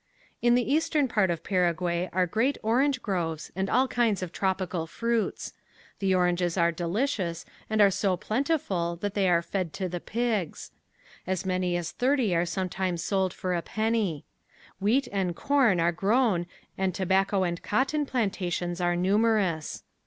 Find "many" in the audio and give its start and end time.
11.45-11.77